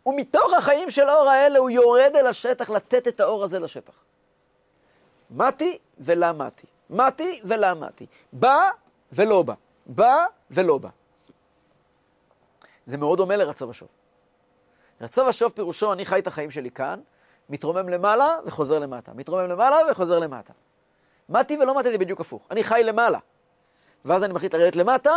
[0.07, 3.95] ומתוך החיים של אור האלה הוא יורד אל השטח לתת את האור הזה לשטח.
[5.31, 6.33] מתי ולא
[6.91, 7.41] מתי.
[7.45, 8.07] ולא מתי.
[8.33, 8.59] בא
[9.13, 9.55] ולא בא.
[9.87, 10.15] בא
[10.51, 10.89] ולא בא.
[12.87, 13.89] זה מאוד דומה לרצה ושוב.
[15.01, 17.01] רצה ושוב פירושו, אני חי את החיים שלי כאן,
[17.49, 19.13] מתרומם למעלה וחוזר למטה.
[19.15, 20.53] מתרומם למעלה וחוזר למטה.
[21.29, 22.47] מתי ולא מתי זה בדיוק הפוך.
[22.51, 23.19] אני חי למעלה.
[24.05, 25.13] ואז אני מחליט לרדת למטה,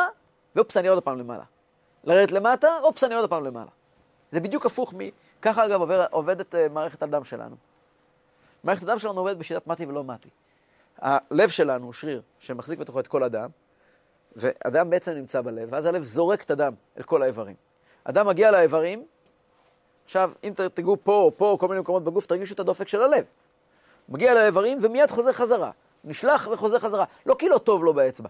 [0.56, 1.44] ואופס, אני עוד פעם למעלה.
[2.04, 3.70] לרדת למטה, אופס, אני עוד פעם למעלה.
[4.32, 4.98] זה בדיוק הפוך מ...
[5.42, 7.56] ככה אגב עובד, עובדת uh, מערכת הדם שלנו.
[8.64, 10.30] מערכת הדם שלנו עובדת בשיטת מתי ולא מתי.
[11.02, 13.50] הלב שלנו הוא שריר שמחזיק בתוכו את כל הדם,
[14.36, 17.56] והדם בעצם נמצא בלב, ואז הלב זורק את הדם אל כל האיברים.
[18.06, 19.06] הדם מגיע לאיברים,
[20.06, 23.26] עכשיו, אם תגעו פה או פה, כל מיני מקומות בגוף, תרגישו את הדופק של הלב.
[24.10, 25.72] מגיע לאיברים ומיד חוזר חזרה.
[26.04, 27.06] נשלח וחוזר חזרה.
[27.26, 28.30] לא כי לא טוב לו באצבע.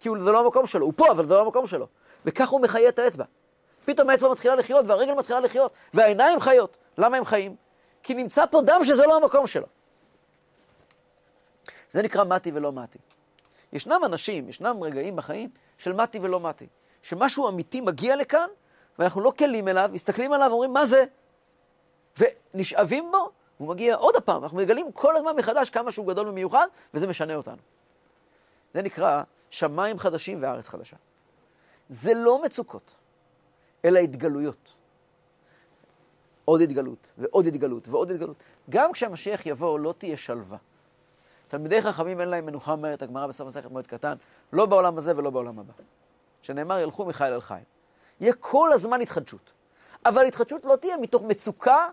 [0.00, 0.86] כי זה לא המקום שלו.
[0.86, 1.86] הוא פה, אבל זה לא המקום שלו.
[2.24, 3.24] וכך הוא מחיה את האצבע.
[3.84, 6.76] פתאום האצבע מתחילה לחיות והרגל מתחילה לחיות, והעיניים חיות.
[6.98, 7.56] למה הם חיים?
[8.02, 9.66] כי נמצא פה דם שזה לא המקום שלו.
[11.96, 12.98] זה נקרא מתי ולא מתי.
[13.72, 16.66] ישנם אנשים, ישנם רגעים בחיים של מתי ולא מתי.
[17.02, 18.46] שמשהו אמיתי מגיע לכאן,
[18.98, 21.04] ואנחנו לא כלים אליו, מסתכלים עליו ואומרים, מה זה?
[22.18, 23.30] ונשאבים בו,
[23.60, 24.42] והוא מגיע עוד הפעם.
[24.42, 27.62] אנחנו מגלים כל הזמן מחדש כמה שהוא גדול ומיוחד, וזה משנה אותנו.
[28.74, 30.96] זה נקרא שמיים חדשים וארץ חדשה.
[31.88, 32.94] זה לא מצוקות,
[33.84, 34.74] אלא התגלויות.
[36.44, 38.36] עוד התגלות, ועוד התגלות, ועוד התגלות.
[38.70, 40.58] גם כשהמשיח יבוא, לא תהיה שלווה.
[41.48, 44.14] תלמידי חכמים אין להם מנוחה, אומרת הגמרא בסוף מסכת מועד קטן,
[44.52, 45.72] לא בעולם הזה ולא בעולם הבא.
[46.42, 47.56] שנאמר, ילכו מחיל אל חיל.
[48.20, 49.52] יהיה כל הזמן התחדשות.
[50.06, 51.88] אבל התחדשות לא תהיה מתוך מצוקה,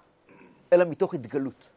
[0.73, 1.69] אלא מתוך התגלות.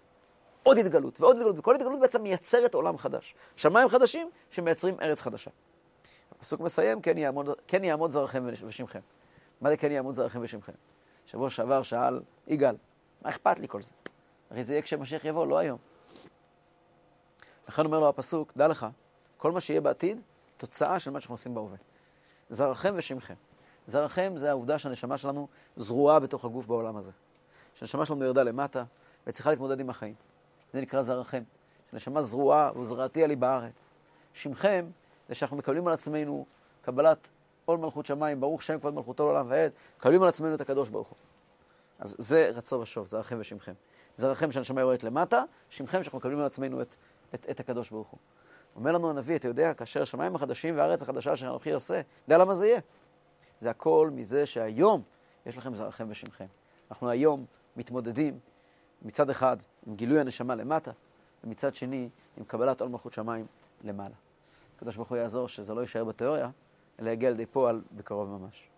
[0.63, 3.35] עוד התגלות ועוד התגלות, וכל התגלות בעצם מייצרת עולם חדש.
[3.57, 5.51] שמיים חדשים שמייצרים ארץ חדשה.
[6.39, 9.01] הפסוק מסיים, כן יעמוד, כן יעמוד זרעכם ושמכם.
[9.61, 10.73] מה זה כן יעמוד זרעכם ושמכם?
[11.27, 12.77] שבוע שעבר שאל יגאל,
[13.23, 13.91] מה אכפת לי כל זה?
[14.51, 15.79] הרי זה יהיה כשמשיח יבוא, לא היום.
[17.69, 18.87] לכן אומר לו הפסוק, דע לך,
[19.37, 20.21] כל מה שיהיה בעתיד,
[20.57, 21.77] תוצאה של מה שאנחנו עושים בהווה.
[22.51, 23.35] זרעכם ושמכם.
[23.87, 27.13] זרעכם זה העובדה שהנשמה שלנו זרועה בתוך הגוף בעולם הזה.
[27.75, 28.85] שהנשמה שלנו ירדה למטה
[29.27, 30.15] וצריכה להתמודד עם החיים.
[30.73, 31.43] זה נקרא זרעכם.
[31.91, 33.95] שהנשמה זרועה וזרעתי עלי בארץ.
[34.35, 34.87] שמכם
[35.29, 36.47] זה שאנחנו מקבלים על עצמנו
[36.83, 37.29] קבלת
[37.65, 41.09] עול מלכות שמיים, ברוך שם כבוד מלכותו לעולם ועד, מקבלים על עצמנו את הקדוש ברוך
[41.09, 41.17] הוא.
[41.99, 43.73] אז זה רצו ושוב, זרעכם ושמכם.
[44.17, 46.97] זרעכם שהנשמה יורדת למטה, שמכם שאנחנו מקבלים על עצמנו את,
[47.35, 48.19] את, את הקדוש ברוך הוא.
[48.77, 52.55] אומר לנו הנביא, אתה יודע, כאשר השמיים החדשים והארץ החדשה אשר אנוכי עושה, יודע למה
[52.55, 52.81] זה יהיה?
[53.59, 55.03] זה הכל מזה שהיום
[55.47, 56.47] יש לכם זרעכם ושמכם.
[56.91, 57.45] אנחנו היום
[57.77, 58.39] מתמודדים
[59.03, 59.57] מצד אחד
[59.87, 60.91] עם גילוי הנשמה למטה,
[61.45, 63.47] ומצד שני עם קבלת עול מלכות שמיים
[63.85, 64.15] למעלה.
[64.77, 66.51] הקדוש ברוך הוא יעזור שזה לא יישאר בתיאוריה,
[67.01, 68.69] אלא יגיע לידי פועל בקרוב ממש.